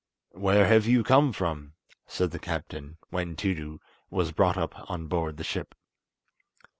"Where 0.33 0.65
have 0.65 0.87
you 0.87 1.03
come 1.03 1.31
from?" 1.31 1.73
said 2.07 2.31
the 2.31 2.39
captain, 2.39 2.97
when 3.11 3.35
Tiidu 3.35 3.77
was 4.09 4.31
brought 4.31 4.57
up 4.57 4.89
on 4.89 5.05
board 5.05 5.37
the 5.37 5.43
ship. 5.43 5.75